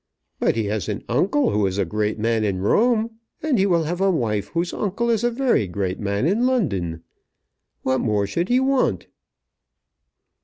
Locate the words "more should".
8.01-8.49